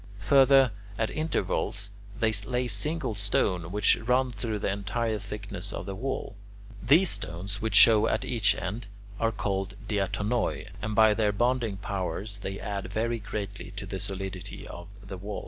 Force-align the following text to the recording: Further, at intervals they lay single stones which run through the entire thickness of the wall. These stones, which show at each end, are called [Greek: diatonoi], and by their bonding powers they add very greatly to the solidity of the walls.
Further, 0.21 0.71
at 0.97 1.11
intervals 1.11 1.91
they 2.19 2.33
lay 2.47 2.65
single 2.65 3.13
stones 3.13 3.67
which 3.67 3.97
run 3.97 4.31
through 4.31 4.57
the 4.57 4.71
entire 4.71 5.19
thickness 5.19 5.71
of 5.71 5.85
the 5.85 5.93
wall. 5.93 6.35
These 6.81 7.11
stones, 7.11 7.61
which 7.61 7.75
show 7.75 8.07
at 8.07 8.25
each 8.25 8.55
end, 8.55 8.87
are 9.19 9.31
called 9.31 9.75
[Greek: 9.87 10.01
diatonoi], 10.01 10.69
and 10.81 10.95
by 10.95 11.13
their 11.13 11.31
bonding 11.31 11.77
powers 11.77 12.39
they 12.39 12.59
add 12.59 12.91
very 12.91 13.19
greatly 13.19 13.69
to 13.75 13.85
the 13.85 13.99
solidity 13.99 14.67
of 14.67 14.87
the 15.07 15.17
walls. 15.17 15.39